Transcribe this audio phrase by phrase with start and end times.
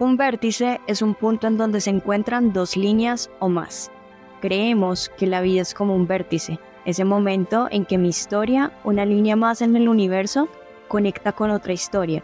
[0.00, 3.90] Un vértice es un punto en donde se encuentran dos líneas o más.
[4.40, 9.04] Creemos que la vida es como un vértice, ese momento en que mi historia, una
[9.04, 10.48] línea más en el universo,
[10.86, 12.22] conecta con otra historia.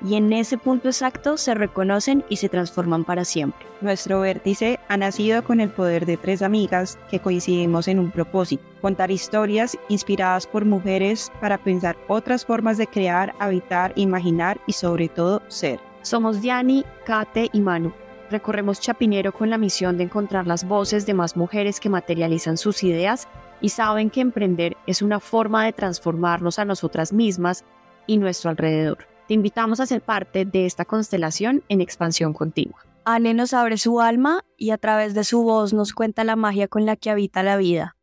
[0.00, 3.66] Y en ese punto exacto se reconocen y se transforman para siempre.
[3.80, 8.62] Nuestro vértice ha nacido con el poder de tres amigas que coincidimos en un propósito,
[8.80, 15.08] contar historias inspiradas por mujeres para pensar otras formas de crear, habitar, imaginar y sobre
[15.08, 15.87] todo ser.
[16.08, 17.92] Somos Diani, Kate y Manu.
[18.30, 22.82] Recorremos Chapinero con la misión de encontrar las voces de más mujeres que materializan sus
[22.82, 23.28] ideas
[23.60, 27.66] y saben que emprender es una forma de transformarnos a nosotras mismas
[28.06, 29.06] y nuestro alrededor.
[29.26, 32.78] Te invitamos a ser parte de esta constelación en expansión continua.
[33.04, 36.68] Ale nos abre su alma y a través de su voz nos cuenta la magia
[36.68, 37.96] con la que habita la vida.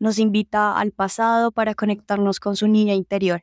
[0.00, 3.42] Nos invita al pasado para conectarnos con su niña interior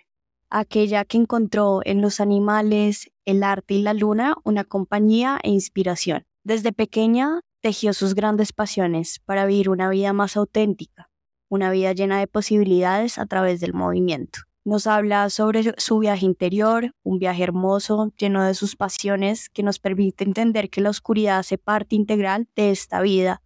[0.50, 6.26] aquella que encontró en los animales, el arte y la luna una compañía e inspiración.
[6.44, 11.10] Desde pequeña tejió sus grandes pasiones para vivir una vida más auténtica,
[11.50, 14.40] una vida llena de posibilidades a través del movimiento.
[14.66, 19.80] Nos habla sobre su viaje interior, un viaje hermoso, lleno de sus pasiones, que nos
[19.80, 23.42] permite entender que la oscuridad hace parte integral de esta vida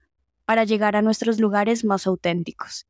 [0.46, 2.88] para llegar a nuestros lugares más auténticos.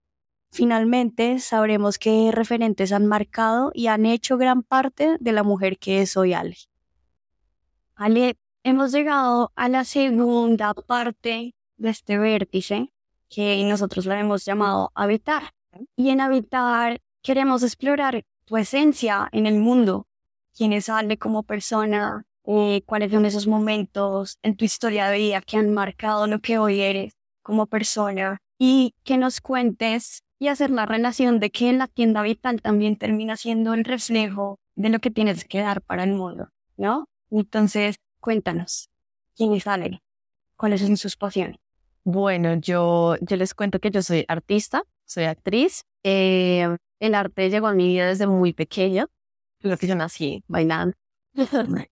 [0.51, 6.01] Finalmente, sabremos qué referentes han marcado y han hecho gran parte de la mujer que
[6.01, 6.55] es hoy Ale.
[7.95, 12.91] Ale, hemos llegado a la segunda parte de este vértice
[13.29, 15.51] que nosotros la hemos llamado habitar.
[15.95, 20.07] Y en habitar queremos explorar tu esencia en el mundo,
[20.55, 25.41] quién es Ale como persona, eh, cuáles son esos momentos en tu historia de vida
[25.41, 30.69] que han marcado lo que hoy eres como persona y que nos cuentes y hacer
[30.69, 35.11] la relación de que la tienda vital también termina siendo el reflejo de lo que
[35.11, 37.05] tienes que dar para el mundo, ¿no?
[37.33, 38.91] Entonces, cuéntanos,
[39.35, 40.03] ¿quién es Ale?
[40.55, 41.57] ¿Cuáles son sus pasiones?
[42.03, 45.83] Bueno, yo, yo les cuento que yo soy artista, soy actriz.
[46.03, 49.07] Eh, el arte llegó a mi vida desde muy pequeña.
[49.61, 50.95] Lo que yo nací bailando.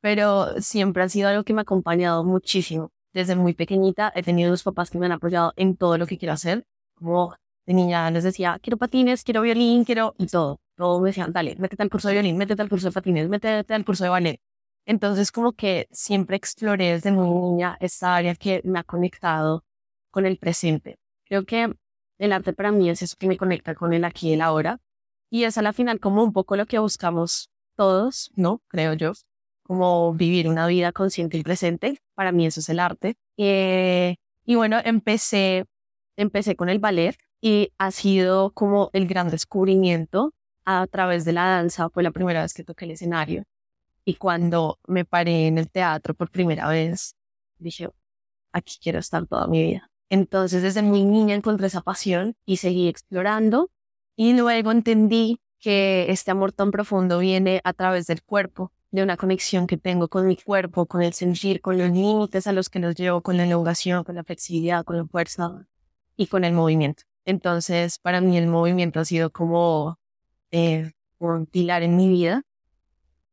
[0.00, 2.92] Pero siempre ha sido algo que me ha acompañado muchísimo.
[3.12, 6.18] Desde muy pequeñita he tenido dos papás que me han apoyado en todo lo que
[6.18, 6.66] quiero hacer.
[6.94, 7.34] Como
[7.66, 10.14] de niña les decía, quiero patines, quiero violín, quiero...
[10.18, 10.60] y todo.
[10.76, 13.74] Todos me decían, dale, métete al curso de violín, métete al curso de patines, métete
[13.74, 14.40] al curso de ballet.
[14.86, 19.64] Entonces como que siempre exploré desde muy niña esta área que me ha conectado
[20.10, 20.98] con el presente.
[21.24, 21.74] Creo que
[22.18, 24.80] el arte para mí es eso que me conecta con el aquí y el ahora.
[25.30, 28.62] Y es a la final como un poco lo que buscamos todos, ¿no?
[28.68, 29.12] Creo yo.
[29.62, 31.98] Como vivir una vida consciente y presente.
[32.14, 33.16] Para mí eso es el arte.
[33.38, 35.64] Eh, y bueno, empecé,
[36.16, 40.32] empecé con el ballet y ha sido como el gran descubrimiento
[40.66, 41.88] a través de la danza.
[41.88, 43.44] Fue la primera vez que toqué el escenario
[44.04, 47.16] y cuando me paré en el teatro por primera vez,
[47.58, 47.88] dije,
[48.52, 49.90] aquí quiero estar toda mi vida.
[50.10, 53.70] Entonces desde muy niña encontré esa pasión y seguí explorando
[54.16, 59.16] y luego entendí que este amor tan profundo viene a través del cuerpo, de una
[59.16, 62.78] conexión que tengo con mi cuerpo, con el sentir, con los límites a los que
[62.78, 65.66] nos llevo, con la elongación, con la flexibilidad, con la fuerza
[66.16, 67.04] y con el movimiento.
[67.24, 69.98] Entonces, para mí el movimiento ha sido como
[70.50, 72.42] eh, un pilar en mi vida.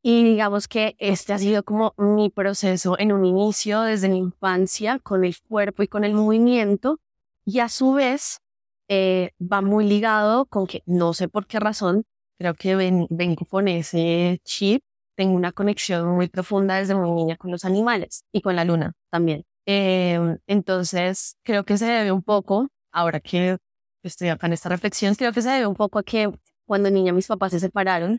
[0.04, 4.98] Y digamos que este ha sido como mi proceso en un inicio desde mi infancia
[4.98, 6.98] con el cuerpo y con el movimiento.
[7.44, 8.40] Y a su vez
[8.88, 12.04] eh, va muy ligado con que no sé por qué razón,
[12.36, 14.82] creo que vengo con ese chip.
[15.14, 18.94] Tengo una conexión muy profunda desde muy niña con los animales y con la luna
[19.10, 19.44] también.
[19.66, 20.18] Eh,
[20.48, 23.58] entonces, creo que se debe un poco, ahora que
[24.02, 26.30] estoy acá en esta reflexión, creo que se debe un poco a que
[26.66, 28.18] cuando niña mis papás se separaron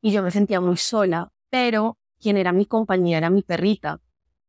[0.00, 4.00] y yo me sentía muy sola, pero quien era mi compañía era mi perrita,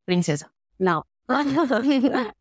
[0.05, 0.53] princesa.
[0.77, 1.07] No.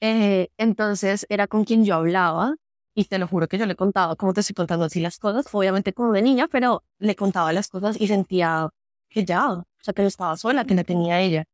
[0.00, 2.56] eh, entonces era con quien yo hablaba
[2.94, 5.46] y te lo juro que yo le contaba como te estoy contando así las cosas,
[5.52, 8.68] obviamente como de niña, pero le contaba las cosas y sentía
[9.08, 11.44] que ya, o sea, que no estaba sola, que la tenía ella.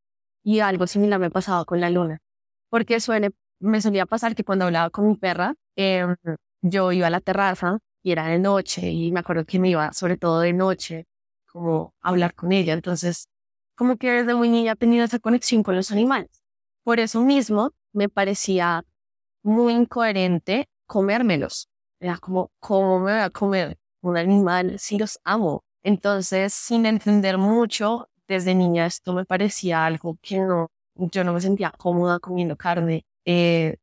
[0.43, 2.19] Y algo similar me pasaba con la luna.
[2.71, 3.31] Porque suene,
[3.61, 6.15] me solía pasar que cuando hablaba con mi perra, Em,
[6.63, 9.93] yo iba a la terraza y era de noche y me acuerdo que me iba
[9.93, 11.07] sobre todo de noche
[11.47, 12.73] como a hablar con ella.
[12.75, 13.29] Entonces,
[13.75, 16.43] como que desde muy niña he tenido esa conexión con los animales.
[16.85, 18.85] Por eso mismo me parecía
[19.43, 21.69] muy incoherente comérmelos.
[22.01, 25.65] Era como, ¿cómo me voy a comer un animal si los amo?
[25.83, 31.41] Entonces, sin entender mucho, desde niña esto me parecía algo que no, yo no me
[31.41, 33.05] sentía cómoda comiendo carne.
[33.25, 33.77] Eh,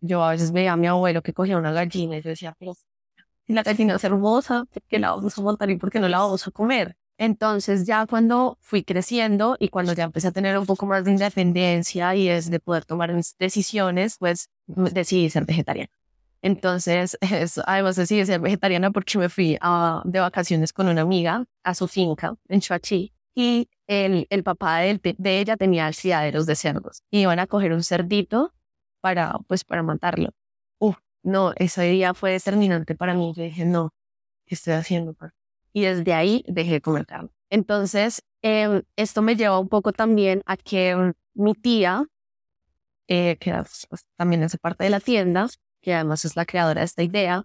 [0.00, 2.74] yo a veces veía a mi abuelo que cogía una gallina y yo decía, pero
[3.48, 6.18] la gallina es hermosa, ¿por qué la vamos a montar y por qué no la
[6.18, 6.96] vamos a comer?
[7.18, 11.10] Entonces ya cuando fui creciendo y cuando ya empecé a tener un poco más de
[11.10, 15.90] independencia y es de poder tomar decisiones, pues decidí ser vegetariana.
[16.42, 17.18] Entonces,
[17.66, 19.58] además decidí ser vegetariana porque me fui
[20.04, 25.00] de vacaciones con una amiga a su finca en Chuachi y el, el papá de,
[25.18, 28.52] de ella tenía criaderos de cerdos y iban a coger un cerdito
[29.00, 30.30] para, pues, para matarlo.
[31.22, 33.32] No, ese día fue determinante para mí.
[33.36, 33.90] Yo dije, no,
[34.46, 35.16] ¿qué estoy haciendo?
[35.72, 37.30] Y desde ahí dejé de comer carne.
[37.50, 42.04] Entonces, em, esto me lleva un poco también a que mi tía,
[43.08, 43.52] eh, que
[43.88, 45.48] pues, también hace parte de la tienda,
[45.80, 47.44] que además es la creadora de esta idea,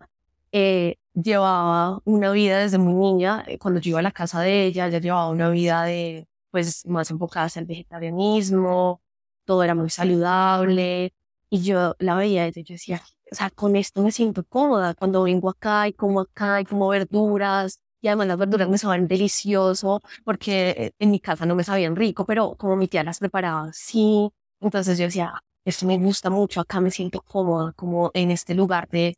[0.52, 3.44] eh, llevaba una vida desde muy niña.
[3.48, 6.86] Eh, cuando yo iba a la casa de ella, ella llevaba una vida de, pues,
[6.86, 9.02] más enfocada hacia el vegetarianismo,
[9.46, 11.14] todo era muy saludable.
[11.50, 13.02] Y yo la veía y yo decía,
[13.34, 16.88] o sea, con esto me siento cómoda cuando vengo acá y como acá y como
[16.90, 17.80] verduras.
[18.02, 22.26] Y además las verduras me saben delicioso porque en mi casa no me sabían rico,
[22.26, 24.30] pero como mi tía las preparaba, sí.
[24.60, 25.34] Entonces yo decía,
[25.66, 29.16] esto me gusta mucho, acá me siento cómoda, como en este lugar de,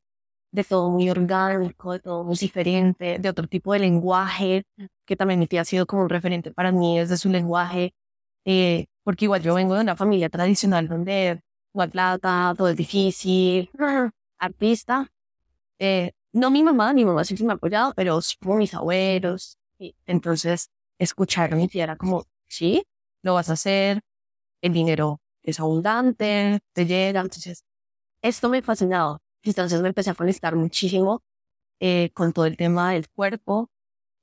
[0.52, 4.64] de todo muy orgánico, de todo muy diferente, de otro tipo de lenguaje,
[5.06, 7.94] que también mi tía ha sido como un referente para mí desde su lenguaje,
[8.46, 11.42] eh, porque igual yo vengo de una familia tradicional donde
[11.76, 13.70] igual plata, todo es difícil,
[14.40, 15.12] artista.
[15.80, 19.58] Eh, no mi mamá, mi mamá siempre me ha apoyado, pero como mis abuelos.
[19.78, 20.70] Y entonces,
[21.00, 22.84] escuchar a mi tía era como, sí,
[23.24, 24.02] lo vas a hacer,
[24.62, 27.22] el dinero es abundante, te llega.
[27.22, 27.64] Entonces,
[28.22, 29.20] esto me fascinaba.
[29.44, 31.24] Entonces me empecé a conectar muchísimo
[31.82, 33.70] eh, con todo el tema del cuerpo,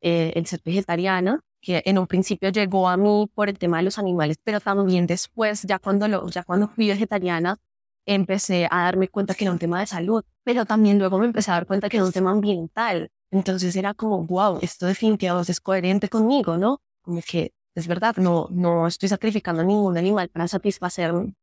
[0.00, 3.84] eh, el ser vegetariana, que en un principio llegó a mí por el tema de
[3.84, 7.58] los animales, pero también después, ya cuando, lo, ya cuando fui vegetariana,
[8.04, 11.52] empecé a darme cuenta que era un tema de salud, pero también luego me empecé
[11.52, 13.10] a dar cuenta que era un tema ambiental.
[13.30, 16.82] Entonces era como, wow, esto definitivamente es coherente conmigo, ¿no?
[17.00, 21.34] Como que es verdad, no, no estoy sacrificando a ningún animal para satisfacerme,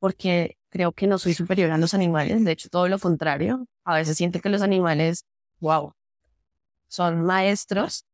[0.00, 3.66] porque creo que no soy superior a los animales, de hecho todo lo contrario.
[3.84, 5.24] A veces siento que los animales,
[5.60, 5.92] wow,
[6.88, 8.04] son maestros.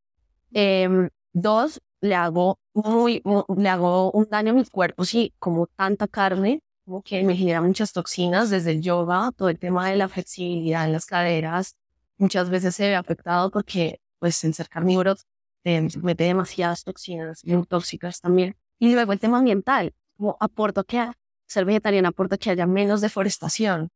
[0.53, 3.23] Em, dos, le hago muy,
[3.57, 7.63] le hago un daño a mi cuerpo si como tanta carne como que me genera
[7.63, 11.77] muchas toxinas desde el yoga, todo el tema de la flexibilidad en las caderas,
[12.19, 15.15] muchas veces se ve afectado porque pues en ser carnívoro
[15.63, 18.57] te mete demasiadas toxinas, muy tóxicas también.
[18.79, 21.11] Y luego el tema ambiental, como aporto que
[21.47, 23.89] ser vegetariana aporta que haya menos deforestación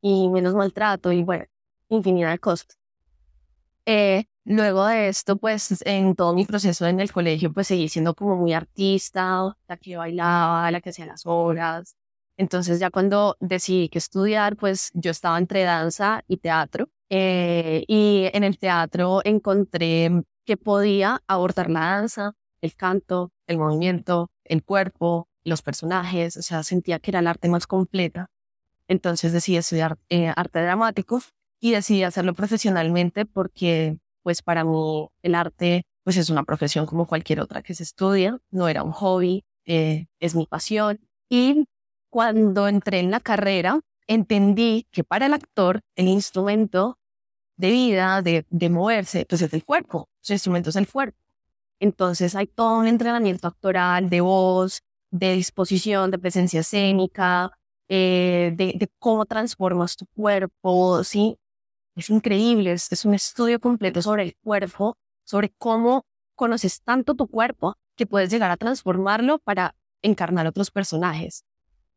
[0.00, 1.46] y menos maltrato y bueno,
[1.88, 2.78] infinidad de cosas.
[3.86, 8.14] Eh, luego de esto, pues en todo mi proceso en el colegio, pues seguí siendo
[8.14, 11.96] como muy artista, la que bailaba, la que hacía las obras,
[12.36, 16.90] entonces ya cuando decidí que estudiar, pues yo estaba entre danza y teatro.
[17.08, 20.10] Eh, y en el teatro encontré
[20.44, 26.62] que podía abordar la danza, el canto, el movimiento, el cuerpo, los personajes, o sea,
[26.62, 28.30] sentía que era el arte más completa.
[28.88, 31.20] Entonces decidí estudiar eh, arte dramático
[31.60, 37.06] y decidí hacerlo profesionalmente porque, pues para mí, el arte, pues es una profesión como
[37.06, 40.98] cualquier otra que se estudia, no era un hobby, eh, es mi pasión.
[41.28, 41.68] Y
[42.10, 43.78] cuando entré en la carrera,
[44.08, 46.98] entendí que para el actor el instrumento
[47.56, 51.16] de vida, de, de moverse, pues es el cuerpo, su instrumento es el cuerpo.
[51.78, 57.52] Entonces hay todo un entrenamiento actoral de voz, de disposición, de presencia escénica,
[57.88, 61.38] eh, de, de, cómo transformas tu cuerpo, ¿sí?
[61.96, 66.04] Es increíble, es, es un estudio completo sobre el cuerpo, sobre cómo
[66.36, 71.44] conoces tanto tu cuerpo que puedes llegar a transformarlo para encarnar otros personajes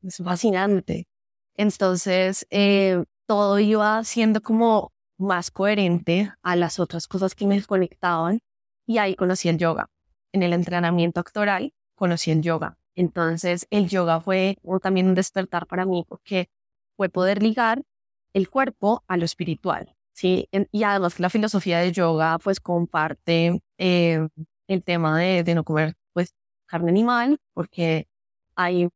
[0.04, 1.08] es fascinante.
[1.56, 8.40] Entonces, eh, todo iba siendo como más coherente a las otras cosas que me conectaban
[8.86, 9.90] y ahí conocí el yoga.
[10.32, 12.78] En el entrenamiento actoral conocí el yoga.
[12.96, 16.50] Entonces, el yoga fue también un despertar para mí porque
[16.96, 17.84] fue poder ligar
[18.34, 19.96] el cuerpo a lo espiritual.
[20.14, 20.48] ¿sí?
[20.72, 24.28] Y además la filosofía de yoga pues comparte eh,
[24.68, 26.34] el tema de, no comer pues
[26.66, 28.08] carne animal porque
[28.56, 28.90] hay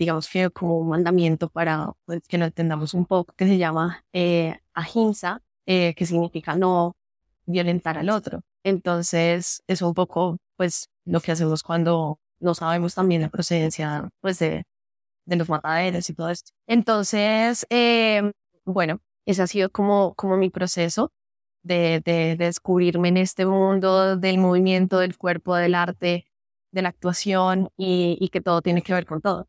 [0.00, 4.02] digamos que como un mandamiento para pues, que lo entendamos un poco, que se llama
[4.14, 6.96] eh, ahimsa, eh, que significa no
[7.44, 8.40] violentar al otro.
[8.64, 14.38] Entonces, es un poco, pues, lo que hacemos cuando no sabemos también la procedencia, pues,
[14.38, 14.64] de,
[15.26, 16.50] los mataderos y todo esto.
[16.66, 18.32] Entonces, eh,
[18.72, 21.12] bueno, ese ha sido como, como mi proceso
[21.62, 26.26] de, de, de descubrirme en este mundo del movimiento, del cuerpo, del arte,
[26.72, 29.48] de la actuación y, que todo tiene que ver con todo.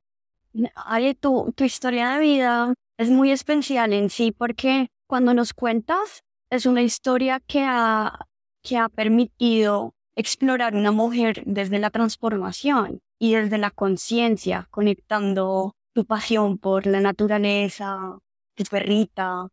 [0.75, 6.23] Ari, tu, tu historia de vida es muy especial en sí porque cuando nos cuentas
[6.49, 8.27] es una historia que ha,
[8.61, 16.05] que ha permitido explorar una mujer desde la transformación y desde la conciencia, conectando tu
[16.05, 18.17] pasión por la naturaleza,
[18.55, 19.47] tu perrita,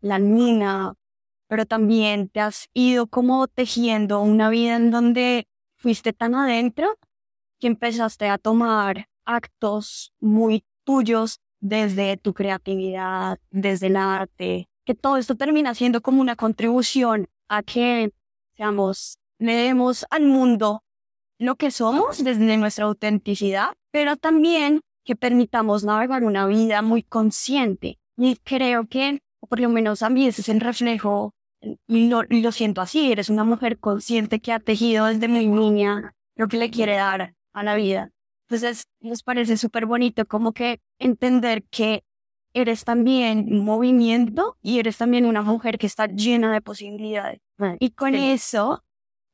[0.00, 0.94] la mina,
[1.48, 6.96] pero también te has ido como tejiendo una vida en donde fuiste tan adentro
[7.58, 15.18] que empezaste a tomar actos muy tuyos desde tu creatividad, desde el arte, que todo
[15.18, 18.12] esto termina siendo como una contribución a que,
[18.56, 20.82] seamos, le demos al mundo
[21.38, 27.99] lo que somos desde nuestra autenticidad, pero también que permitamos navegar una vida muy consciente.
[28.22, 31.34] Y creo que, por lo menos a mí, ese es el reflejo,
[31.88, 36.14] y lo, lo siento así, eres una mujer consciente que ha tejido desde muy niña
[36.36, 38.10] lo que le quiere dar a la vida.
[38.46, 42.04] Entonces, nos parece súper bonito como que entender que
[42.52, 47.40] eres también un movimiento y eres también una mujer que está llena de posibilidades.
[47.78, 48.84] Y con eso,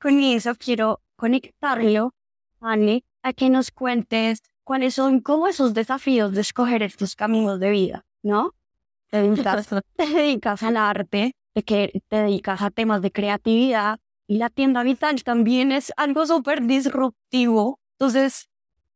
[0.00, 2.14] con eso quiero conectarlo,
[2.60, 7.70] Anne, a que nos cuentes cuáles son como esos desafíos de escoger estos caminos de
[7.70, 8.52] vida, ¿no?
[9.10, 14.38] Te dedicas, te dedicas al arte, de que te dedicas a temas de creatividad y
[14.38, 17.78] la tienda vital también es algo súper disruptivo.
[17.98, 18.48] Entonces,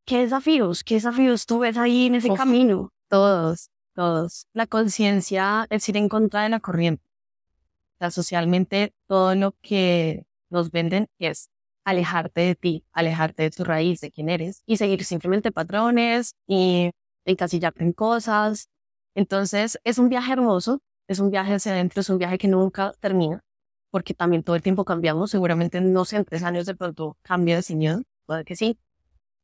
[0.05, 0.83] ¿qué desafíos?
[0.85, 2.93] ¿Qué desafíos tú ves ahí en ese camino?
[3.09, 4.47] Todos, todos.
[4.52, 7.05] La conciencia es ir en contra de la corriente.
[7.95, 11.50] O sea, socialmente todo lo que nos venden es
[11.85, 16.90] alejarte de ti, alejarte de tu raíz, de quién eres, y seguir simplemente patrones y
[17.25, 18.69] encasillarte en cosas.
[19.14, 22.93] Entonces, es un viaje hermoso, es un viaje hacia adentro, es un viaje que nunca
[23.00, 23.40] termina,
[23.90, 25.31] porque también todo el tiempo cambiamos.
[25.31, 28.79] Seguramente, no sé, en tres años de pronto cambia de señor, puede que sí.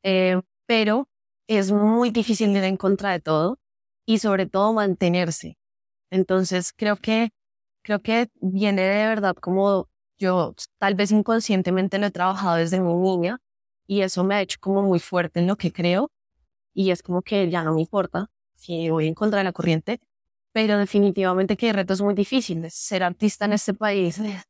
[0.03, 1.09] Eh, pero
[1.47, 3.59] es muy difícil ir en contra de todo
[4.05, 5.57] y sobre todo mantenerse.
[6.11, 7.31] Entonces, creo que,
[7.83, 12.95] creo que viene de verdad como yo tal vez inconscientemente lo he trabajado desde muy
[13.17, 13.39] niña
[13.87, 16.11] y eso me ha hecho como muy fuerte en lo que creo
[16.73, 20.01] y es como que ya no me importa si voy en contra de la corriente,
[20.51, 22.73] pero definitivamente que hay retos muy difíciles.
[22.73, 24.43] Ser artista en este país es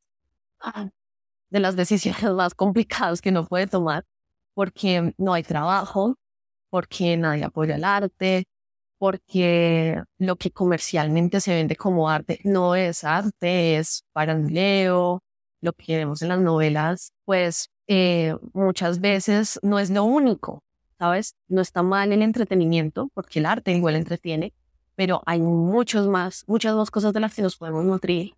[1.50, 4.06] de las decisiones más complicadas que uno puede tomar
[4.54, 6.16] porque no hay trabajo,
[6.70, 8.46] porque nadie apoya el arte,
[8.98, 14.04] porque lo que comercialmente se vende como arte no es arte, es
[14.50, 15.22] leo
[15.62, 20.64] lo que vemos en las novelas, pues eh, muchas veces no es lo único,
[21.00, 21.36] ¿sabes?
[21.48, 24.54] No está mal el entretenimiento, porque el arte igual entretiene,
[24.96, 28.34] pero hay muchos más, muchas más cosas de las que nos podemos nutrir.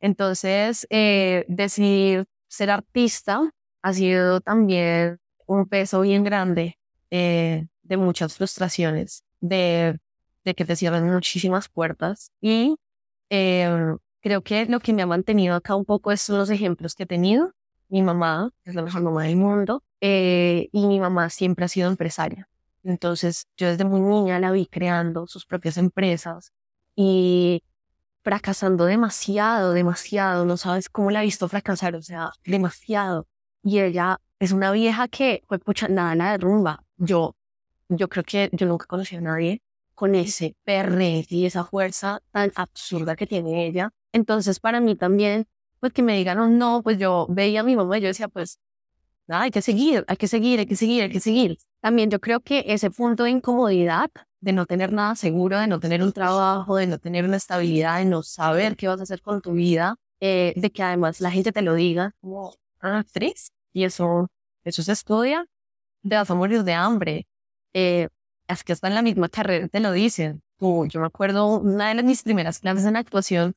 [0.00, 6.78] Entonces, eh, decidir ser artista ha sido también un peso bien grande
[7.10, 9.98] eh, de muchas frustraciones, de,
[10.44, 12.76] que te cierran muchísimas puertas y
[13.30, 17.02] eh, Creo que lo que me ha mantenido acá un poco son los ejemplos que
[17.02, 17.52] he tenido.
[17.92, 21.88] Mi mamá es la mejor mamá del mundo eh, y mi mamá siempre ha sido
[21.88, 22.48] empresaria.
[22.82, 26.52] Entonces yo desde muy niña la vi creando sus propias empresas
[26.96, 27.62] y
[28.24, 30.44] fracasando demasiado, demasiado.
[30.46, 33.26] No sabes cómo la he visto fracasar, o sea, demasiado.
[33.62, 36.84] Y ella es una vieja que, fue pucha, nada, nada de rumba.
[36.96, 37.36] Yo,
[37.88, 39.62] yo creo que yo nunca conocí a nadie
[39.94, 45.46] con ese perre y esa fuerza tan absurda que tiene ella entonces, para mí también,
[45.82, 48.60] pues que me digan no, pues yo veía a mi mamá y yo decía, pues,
[49.26, 51.58] nada, hay que seguir, hay que seguir, hay que seguir, hay que seguir.
[51.80, 54.08] También yo creo que ese punto de incomodidad,
[54.40, 57.98] de no tener nada seguro, de no tener un trabajo, de no tener una estabilidad,
[57.98, 61.32] de no saber qué vas a hacer con tu vida, eh, de que además la
[61.32, 64.28] gente te lo diga como actriz, y eso,
[64.62, 65.46] eso se estudia,
[66.08, 67.26] te vas a morir de hambre.
[67.74, 68.08] Eh,
[68.46, 70.42] es que hasta en la misma carrera te lo dicen.
[70.60, 73.54] yo me acuerdo una de mis primeras clases en actuación,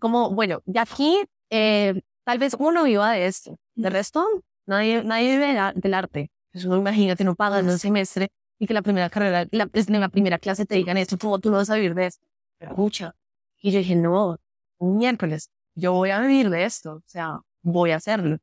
[0.00, 4.26] como, bueno, de aquí eh, tal vez uno viva de esto, de resto
[4.68, 6.30] nadie, nadie vive del arte.
[6.52, 10.38] Eso imagínate, no pagas un semestre y que la primera carrera, la, en la primera
[10.38, 12.26] clase te digan esto, como tú no vas a vivir de esto.
[12.60, 13.14] Escucha.
[13.60, 14.38] Y yo dije, no,
[14.78, 18.38] un miércoles, yo voy a vivir de esto, o sea, voy a hacerlo.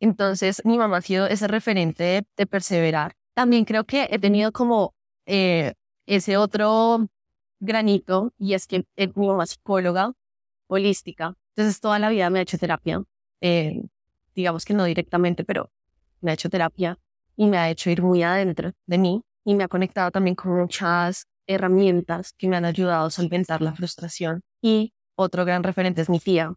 [0.00, 3.14] Entonces, mi mamá ha sido ese referente de, perseverar.
[3.34, 4.94] También creo que he tenido como
[5.26, 5.74] eh,
[6.06, 7.06] ese otro
[7.60, 10.12] granito, y es que es mi mamá psicóloga,
[10.66, 11.34] holística.
[11.54, 13.02] Entonces toda la vida me ha hecho terapia,
[13.40, 13.82] eh,
[14.34, 15.70] digamos que no directamente, pero
[16.20, 16.98] me ha hecho terapia
[17.36, 20.56] y me ha hecho ir muy adentro de mí y me ha conectado también con
[20.56, 24.42] muchas herramientas que me han ayudado a solventar la frustración.
[24.62, 26.54] Y otro gran referente es mi tía,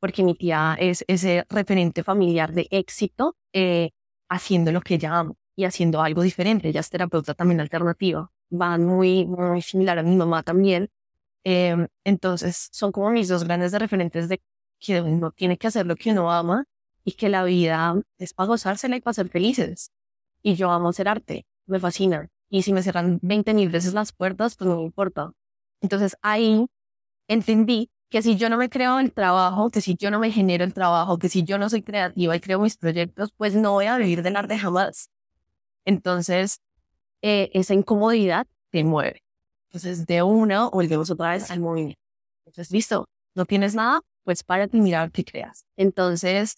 [0.00, 3.90] porque mi tía es ese referente familiar de éxito eh,
[4.28, 6.68] haciendo lo que ella ama y haciendo algo diferente.
[6.68, 8.30] Ella es terapeuta también alternativa.
[8.52, 10.90] Va muy, muy similar a mi mamá también,
[11.44, 14.40] Em, entonces, son como mis dos grandes referentes de
[14.80, 16.64] que uno tiene que hacer lo que uno ama
[17.04, 19.92] y que la vida es para gozársela y para ser felices.
[20.42, 22.28] Y yo amo hacer arte, me fascina.
[22.50, 25.32] Y si me cierran 20 mil veces las puertas, pues no me importa.
[25.80, 26.66] Entonces ahí
[27.28, 30.64] entendí que si yo no me creo el trabajo, que si yo no me genero
[30.64, 33.86] el trabajo, que si yo no soy creativa y creo mis proyectos, pues no voy
[33.86, 35.10] a vivir del arte jamás.
[35.84, 36.60] Entonces,
[37.22, 39.23] eh, esa incomodidad te mueve.
[39.74, 42.00] Entonces, de una, volvemos otra vez al movimiento.
[42.46, 45.64] Entonces, listo, no tienes nada, pues párate y mira qué creas.
[45.76, 46.54] Entonces,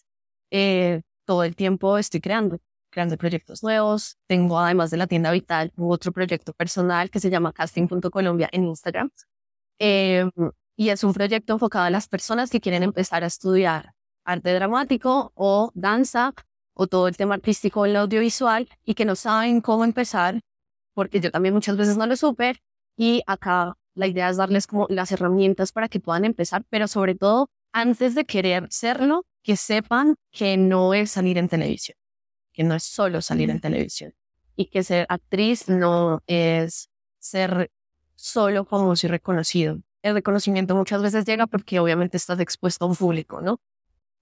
[0.50, 2.58] eh, todo el tiempo estoy creando,
[2.90, 4.18] creando proyectos nuevos.
[4.26, 9.10] Tengo, además de la tienda Vital, otro proyecto personal que se llama casting.colombia en Instagram.
[9.78, 10.28] Eh,
[10.76, 13.94] y es un proyecto enfocado a las personas que quieren empezar a estudiar
[14.26, 16.34] arte dramático o danza
[16.74, 20.42] o todo el tema artístico en el audiovisual y que no saben cómo empezar,
[20.92, 22.60] porque yo también muchas veces no lo supe.
[22.96, 27.14] Y acá la idea es darles como las herramientas para que puedan empezar, pero sobre
[27.14, 31.96] todo, antes de querer serlo, que sepan que no es salir en televisión,
[32.52, 34.14] que no es solo salir en televisión
[34.56, 37.70] y que ser actriz no es ser
[38.14, 42.94] solo como si reconocido, el reconocimiento muchas veces llega porque obviamente estás expuesto a un
[42.94, 43.60] público, ¿no?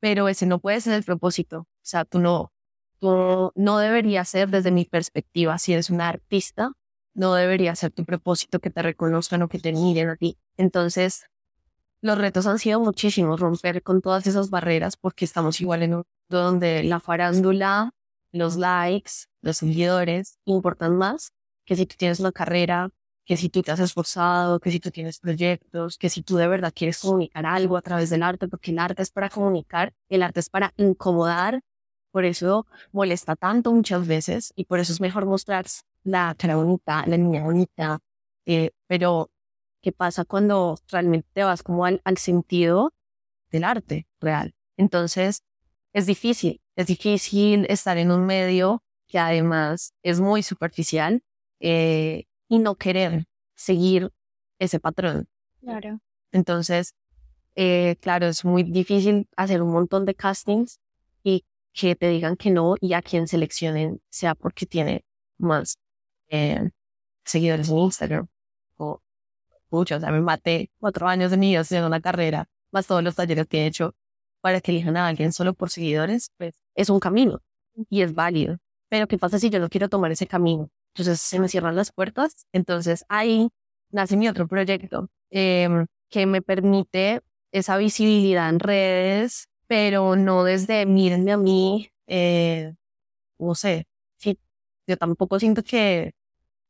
[0.00, 1.60] Pero ese no puede ser el propósito.
[1.60, 2.52] O sea, tú no,
[3.00, 6.72] tú no debería ser desde mi perspectiva, si eres una artista,
[7.14, 10.37] no debería ser tu propósito que te reconozcan o que te miren a ti.
[10.56, 11.26] Entonces,
[12.00, 16.04] los retos han sido muchísimos, romper con todas esas barreras porque estamos igual en un
[16.28, 17.92] donde la farándula,
[18.33, 21.33] los likes, los seguidores importan más
[21.64, 22.90] que si tú tienes una carrera
[23.25, 26.47] que si tú te has esforzado, que si tú tienes proyectos, que si tú de
[26.47, 30.23] verdad quieres comunicar algo a través del arte, porque el arte es para comunicar, el
[30.23, 31.62] arte es para incomodar,
[32.14, 35.66] por eso molesta tanto muchas veces y por eso es mejor mostrar
[36.04, 37.99] la cara bonita, la niña bonita,
[38.47, 39.33] eh, pero
[39.83, 42.92] ¿qué pasa cuando realmente te vas como al, al sentido
[43.50, 44.54] del arte real?
[44.76, 45.42] Entonces,
[45.92, 51.21] es difícil, es difícil estar en un medio que además es muy superficial,
[51.59, 53.24] eh, y no querer
[53.57, 54.12] seguir
[54.61, 55.27] ese patrón.
[55.61, 55.98] Claro.
[56.31, 56.94] Entonces,
[57.57, 60.79] eh, claro, es muy difícil hacer un montón de castings
[61.24, 65.04] y que te digan que no y a quien seleccionen sea porque tiene
[65.38, 65.76] más
[66.28, 66.70] eh,
[67.24, 68.28] seguidores en Instagram
[68.76, 69.02] o
[69.70, 69.98] muchos.
[69.98, 73.46] O sea, me maté cuatro años de vida haciendo una carrera, más todos los talleres
[73.48, 73.94] que he hecho
[74.40, 77.40] para que elijan a alguien solo por seguidores, pues es un camino
[77.90, 78.58] y es válido.
[78.88, 80.70] Pero ¿qué pasa si yo no quiero tomar ese camino?
[80.94, 82.46] Entonces se me cierran las puertas.
[82.52, 83.48] Entonces ahí
[83.90, 87.20] nace mi otro proyecto em, que me permite
[87.52, 92.74] esa visibilidad en redes, pero no desde mírenme a mí, eh,
[93.38, 93.87] no sé,
[94.18, 94.38] sí,
[94.87, 96.12] yo tampoco siento que,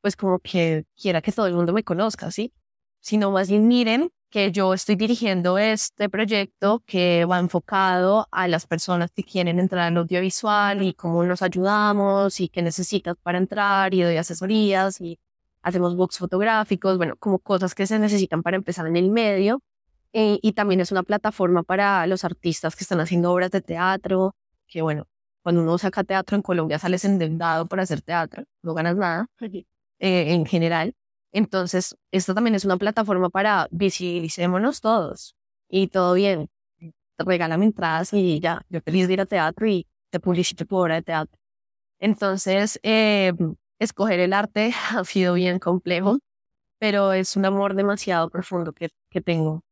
[0.00, 2.52] pues como que quiera que todo el mundo me conozca, ¿sí?
[3.00, 8.66] Sino más bien miren que yo estoy dirigiendo este proyecto que va enfocado a las
[8.66, 13.94] personas que quieren entrar en audiovisual y cómo nos ayudamos y qué necesitas para entrar
[13.94, 15.18] y doy asesorías y
[15.62, 19.62] hacemos books fotográficos, bueno, como cosas que se necesitan para empezar en el medio.
[20.16, 24.36] Eh, y también es una plataforma para los artistas que están haciendo obras de teatro,
[24.68, 25.08] que bueno,
[25.42, 29.58] cuando uno saca teatro en Colombia sales endeudado para hacer teatro, no ganas nada eh,
[29.98, 30.94] en general.
[31.32, 35.34] Entonces, esto también es una plataforma para visibilicémonos todos
[35.68, 36.48] y todo bien.
[37.18, 40.96] Regálame entradas y ya, yo feliz de ir a teatro y te publicito tu obra
[40.96, 41.40] de teatro.
[42.00, 43.32] Entonces, eh,
[43.80, 46.18] escoger el arte ha sido bien complejo,
[46.78, 49.64] pero es un amor demasiado profundo que, que tengo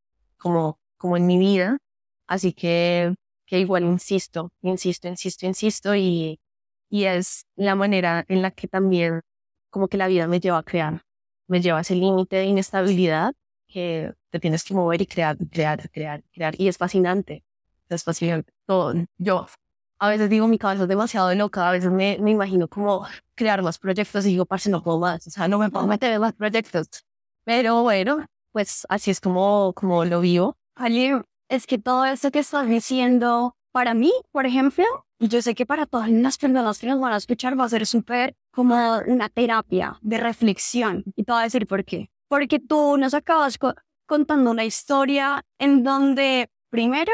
[0.43, 1.79] como, como en mi vida.
[2.27, 3.15] Así que,
[3.47, 6.41] que igual insisto, insisto, insisto, insisto y,
[6.91, 9.23] y es la manera en la que también
[9.71, 11.03] como que la vida me lleva a crear
[11.53, 13.35] me lleva a ese límite de inestabilidad
[13.69, 16.55] que te tienes que mover y crear, crear, crear, crear.
[16.59, 17.45] Y es fascinante.
[17.89, 18.53] Es fascinante.
[18.67, 18.95] Todo.
[19.19, 19.47] Yo
[19.99, 21.69] a veces digo, mi cabeza es demasiado loca.
[21.69, 25.27] A veces me, me imagino como crear más proyectos y digo, parce, no puedo más.
[25.27, 26.89] O sea, no me puedo meter en más proyectos.
[27.45, 30.57] Pero bueno, pues así es como, como lo vivo.
[30.77, 31.11] Ali,
[31.49, 34.85] es que todo esto que estás diciendo, para mí, por ejemplo,
[35.19, 37.87] yo sé que para todas las personas que nos van a escuchar va a ser
[37.87, 41.05] súper como una terapia de reflexión.
[41.17, 42.11] Y te voy a decir por qué.
[42.29, 43.59] Porque tú nos acabas
[44.07, 47.13] contando una historia en donde, primero,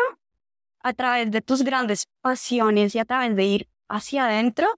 [0.82, 4.68] a través de tus grandes pasiones y a través de ir hacia adentro,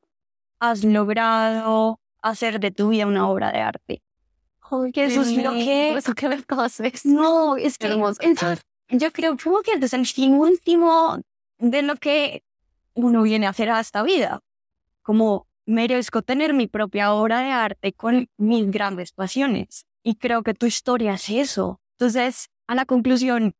[0.58, 4.02] has logrado hacer de tu vida una obra de arte.
[4.94, 5.96] Es lo que...
[5.96, 6.36] Eso que me
[7.04, 7.88] No, es que...
[8.88, 11.20] yo creo que es el fin último
[11.58, 12.42] de lo que
[12.94, 14.40] uno viene a hacer a esta vida.
[15.02, 19.86] Como merezco tener mi propia obra de arte con mis grandes pasiones.
[20.02, 21.80] Y creo que tu historia es eso.
[21.98, 23.54] Entonces, a la conclusión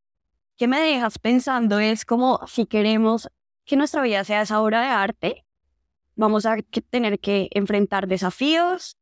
[0.57, 3.29] que me dejas pensando es como si queremos
[3.65, 5.45] que nuestra vida sea esa obra de arte,
[6.17, 6.57] vamos a
[6.91, 8.97] tener que enfrentar desafíos.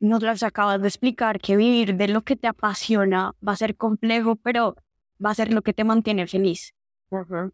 [0.00, 3.76] Nos las acabas de explicar que vivir de lo que te apasiona va a ser
[3.76, 4.76] complejo, pero
[5.24, 6.74] va a ser lo que te mantiene feliz.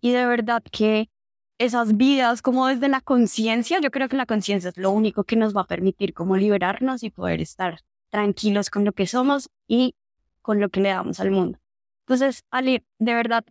[0.01, 1.11] Y de verdad que
[1.59, 5.37] esas vidas como desde la conciencia, yo creo que la conciencia es lo único que
[5.37, 9.95] nos va a permitir como liberarnos y poder estar tranquilos con lo que somos y
[10.41, 11.59] con lo que le damos al mundo.
[12.07, 13.45] Entonces, Ali, de verdad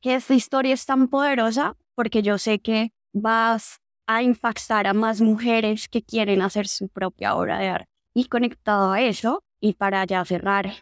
[0.00, 5.20] que esta historia es tan poderosa porque yo sé que vas a impactar a más
[5.20, 7.90] mujeres que quieren hacer su propia obra de arte.
[8.14, 10.72] Y conectado a eso, y para ya cerrar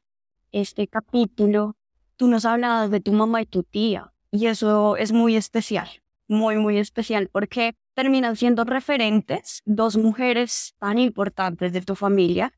[0.52, 1.74] este capítulo,
[2.14, 5.88] tú nos hablabas de tu mamá y tu tía, y eso es muy especial,
[6.28, 12.52] muy, muy especial, porque terminan siendo referentes dos mujeres tan importantes de tu familia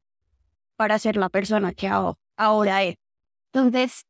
[0.76, 1.88] para ser la persona que
[2.36, 2.96] ahora es.
[3.54, 4.04] Entonces,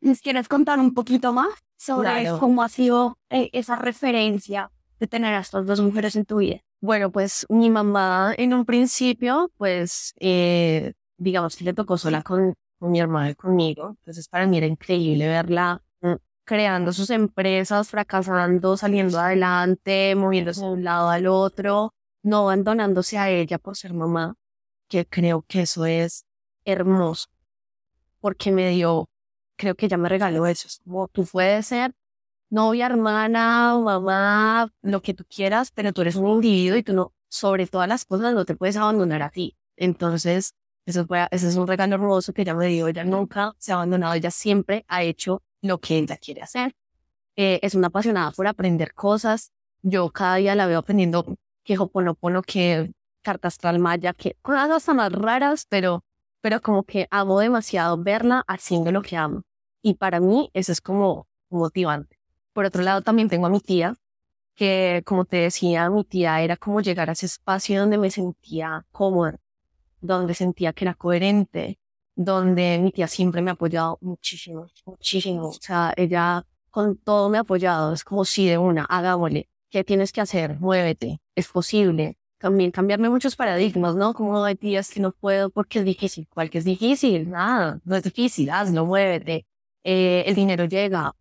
[0.00, 5.34] ¿nos quieres contar un poquito más sobre cómo ha sido eh, esa referencia de tener
[5.34, 6.60] a estas dos mujeres en tu vida?
[6.80, 12.54] Bueno, pues mi mamá en un principio, pues, eh, digamos que le tocó sola con,
[12.78, 13.96] con mi hermana y conmigo.
[13.98, 20.70] Entonces, para mí era increíble verla mm, creando sus empresas, fracasando, saliendo adelante, moviéndose de
[20.70, 24.36] un lado al otro, no abandonándose a ella por ser mamá,
[24.88, 26.26] que creo que eso es
[26.64, 27.28] hermoso,
[28.20, 29.08] porque me dio,
[29.56, 31.92] creo que ella me regaló eso, como tú puedes ser
[32.52, 37.14] novia, hermana, mamá, lo que tú quieras, pero tú eres un individuo y tú no,
[37.28, 39.56] sobre todas las cosas, no te puedes abandonar a ti.
[39.76, 42.88] Entonces, eso fue, ese es un regalo hermoso que ella me dio.
[42.88, 46.74] Ella nunca se ha abandonado, ella siempre ha hecho lo que ella quiere hacer.
[47.36, 49.50] Eh, es una apasionada por aprender cosas.
[49.80, 51.24] Yo cada día la veo aprendiendo
[51.64, 56.04] que Hoponopono, que carta astral maya, que cosas hasta más raras, pero,
[56.42, 59.42] pero como que amo demasiado verla haciendo lo que amo.
[59.80, 62.21] Y para mí eso es como motivante.
[62.52, 63.96] Por otro lado, también tengo a mi tía,
[64.54, 68.86] que como te decía, mi tía era como llegar a ese espacio donde me sentía
[68.92, 69.38] cómoda,
[70.00, 71.78] donde sentía que era coherente,
[72.14, 75.48] donde mi tía siempre me ha apoyado muchísimo, muchísimo.
[75.48, 77.92] O sea, ella con todo me ha apoyado.
[77.92, 79.48] Es como si de una, hagámosle.
[79.70, 80.58] ¿Qué tienes que hacer?
[80.60, 81.20] Muévete.
[81.34, 82.18] Es posible.
[82.38, 84.14] También cambiarme muchos paradigmas, ¿no?
[84.14, 86.26] Como hay días que no puedo porque es difícil.
[86.28, 87.30] ¿Cuál es difícil?
[87.30, 88.50] Nada, no es difícil.
[88.50, 89.46] Hazlo, muévete.
[89.84, 91.14] Eh, el dinero llega.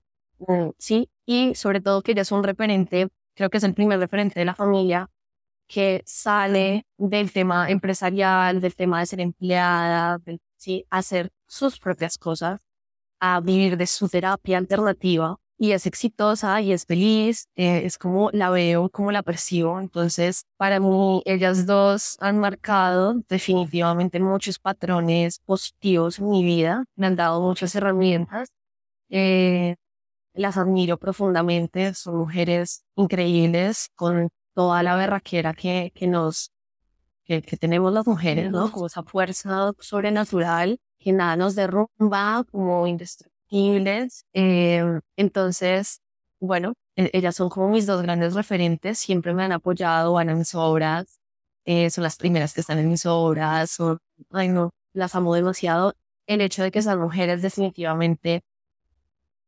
[0.47, 1.09] Mm, sí.
[1.25, 4.45] Y sobre todo que ella es un referente, creo que es el primer referente de
[4.45, 5.09] la familia
[5.67, 10.85] que sale del tema empresarial, del tema de ser empleada, del ¿sí?
[10.89, 12.61] hacer sus propias cosas,
[13.21, 18.31] a vivir de su terapia alternativa y es exitosa y es feliz, eh, es como
[18.31, 19.79] la veo, como la percibo.
[19.79, 27.07] Entonces, para mí, ellas dos han marcado definitivamente muchos patrones positivos en mi vida, me
[27.07, 28.49] han dado muchas herramientas.
[29.09, 29.75] Eh,
[30.33, 36.51] las admiro profundamente, son mujeres increíbles con toda la berraquera que, que nos
[37.23, 38.71] que, tenemos las mujeres, ¿no?
[38.71, 44.25] Como esa fuerza sobrenatural que nada nos derrumba, como indestructibles.
[44.33, 44.83] Eh,
[45.15, 46.01] entonces,
[46.39, 50.35] bueno, e, ellas son como mis dos grandes referentes, siempre me han apoyado, van a
[50.35, 51.19] mis obras,
[51.65, 53.99] eh, son las primeras que están en mis obras, son,
[54.31, 55.93] ay no, las amo demasiado.
[56.27, 58.41] El hecho de que esas mujeres definitivamente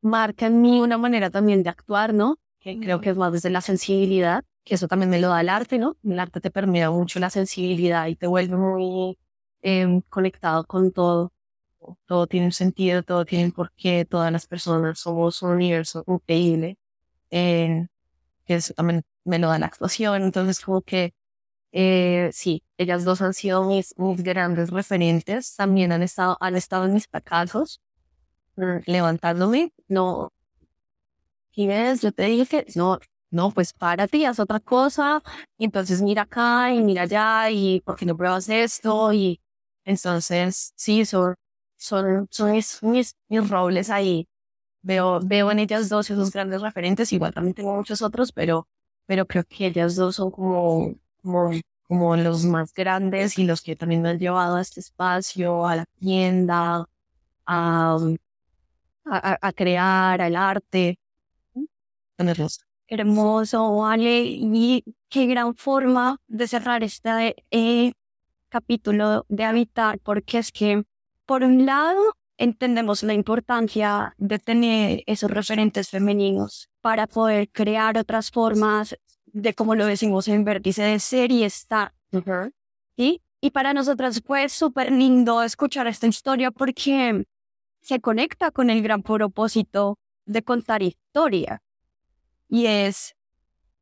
[0.04, 2.38] marcan en mí una manera también de actuar, ¿no?
[2.60, 5.50] Que creo que es más desde la sensibilidad que eso también me lo da el
[5.50, 5.98] arte, ¿no?
[6.04, 9.18] El arte te permite mucho la sensibilidad y te vuelve muy
[9.62, 11.34] em, conectado con todo.
[12.06, 16.78] Todo tiene un sentido, todo tiene un porqué, todas las personas somos un universo increíble.
[17.32, 17.88] Eh,
[18.46, 21.14] que eso también me lo da la actuación, entonces como que
[21.72, 26.86] eh, sí, ellas dos han sido mis, mis grandes referentes, también han estado, han estado
[26.86, 27.82] en mis fracasos,
[28.56, 30.32] levantándome, no,
[31.56, 35.22] y ves, yo te dije, no, no, pues párate y haz otra cosa,
[35.58, 39.42] y entonces mira acá y mira allá, y por qué no pruebas esto, y
[39.86, 41.36] entonces sí, son,
[41.78, 43.16] son, son mis, mis,
[43.50, 44.28] roles ahí.
[44.82, 48.68] Veo, veo en ellas dos esos grandes referentes, igual también tengo muchos otros, pero,
[49.06, 51.52] pero creo que ellas dos son como, como,
[51.88, 55.76] como los más grandes y los que también me han llevado a este espacio, a
[55.78, 56.86] la tienda,
[57.46, 57.98] a,
[59.06, 61.00] a, a crear, al arte.
[62.16, 64.24] Tenerlos hermoso, ¿vale?
[64.24, 67.94] Y qué gran forma de cerrar este eh,
[68.50, 70.84] capítulo de Habitar, porque es que,
[71.26, 78.32] por un lado, entendemos la importancia de tener esos referentes femeninos para poder crear otras
[78.32, 81.94] formas de, como lo decimos en vértice, de ser y estar.
[82.96, 83.22] ¿Sí?
[83.42, 87.26] Y para nosotras fue súper lindo escuchar esta historia porque
[87.84, 91.62] se conecta con el gran propósito de contar historia.
[92.48, 93.16] Y es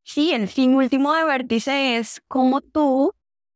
[0.02, 3.14] sí, el fin último de Vértice es como tú,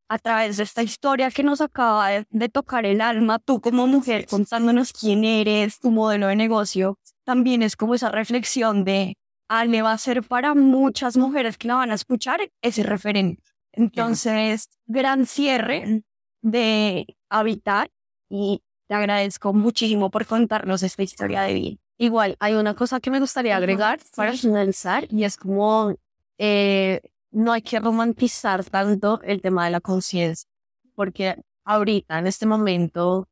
[0.08, 4.26] a través de esta historia que nos acaba de, tocar el alma, tú como mujer
[4.26, 9.16] contándonos quién eres, tu modelo de negocio, también es como esa reflexión de
[9.48, 13.42] Ale va a ser para muchas mujeres que la van a escuchar ese referente.
[13.72, 16.02] Entonces, gran cierre
[16.40, 17.90] de Habitar
[18.28, 21.76] y te agradezco muchísimo por contarnos esta historia de vida.
[21.98, 25.94] Igual, hay una cosa que me gustaría agregar para finalizar y es como
[26.38, 30.48] eh, no hay que romantizar tanto el tema de la conciencia,
[30.94, 33.28] porque ahorita, en este momento,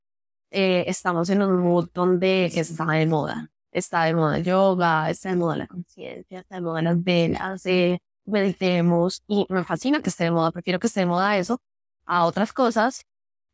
[0.50, 3.50] eh, estamos en un mood donde está de moda.
[3.70, 7.66] Está de moda el yoga, está de moda la conciencia, está de moda las velas,
[7.66, 11.60] eh, meditemos y me fascina que esté de moda, prefiero que esté de moda eso
[12.06, 13.04] a otras cosas,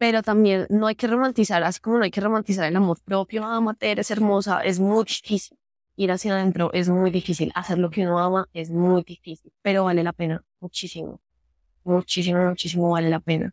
[0.01, 3.45] pero también no hay que romantizar, así como no hay que romantizar el amor propio,
[3.45, 5.59] ah, eres hermosa, es muy difícil
[5.95, 9.85] ir hacia adentro, es muy difícil, hacer lo que uno ama es muy difícil, pero
[9.85, 11.21] vale la pena, muchísimo,
[11.85, 13.53] muchísimo, muchísimo vale la pena.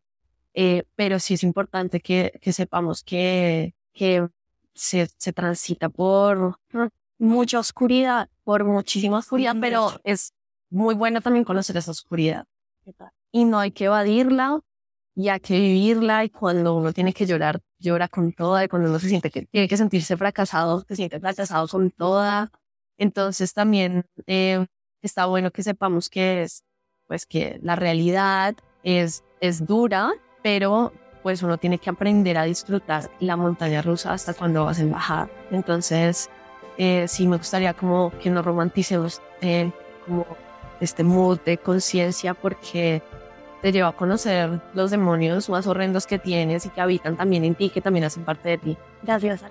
[0.54, 4.26] Eh, pero sí es importante que, que sepamos que, que
[4.74, 6.58] se, se transita por
[7.18, 10.32] mucha oscuridad, por muchísima oscuridad, pero es
[10.70, 12.46] muy bueno también conocer esa oscuridad.
[13.34, 14.62] Y no hay que evadirla,
[15.18, 16.24] y hay que vivirla.
[16.24, 18.64] Y cuando uno tiene que llorar, llora con toda.
[18.64, 22.52] Y cuando uno se siente que tiene que sentirse fracasado, se siente fracasado con toda.
[23.00, 24.66] Entonces también eh,
[25.02, 26.64] está bueno que sepamos que es,
[27.08, 30.12] pues que la realidad es, es dura,
[30.44, 34.92] pero pues uno tiene que aprender a disfrutar la montaña rusa hasta cuando vas en
[34.92, 35.30] bajada.
[35.50, 36.30] Entonces,
[36.78, 39.72] eh, sí me gustaría como que no romanticemos eh,
[40.06, 40.28] como
[40.80, 43.02] este mood de conciencia porque
[43.62, 47.56] te lleva a conocer los demonios más horrendos que tienes y que habitan también en
[47.56, 48.78] ti, que también hacen parte de ti.
[49.04, 49.44] Gracias.